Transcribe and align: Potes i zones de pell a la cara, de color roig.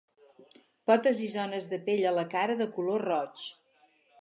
Potes 0.91 1.21
i 1.25 1.27
zones 1.33 1.69
de 1.75 1.79
pell 1.89 2.03
a 2.11 2.15
la 2.17 2.25
cara, 2.33 2.57
de 2.65 2.69
color 2.79 3.07
roig. 3.13 3.47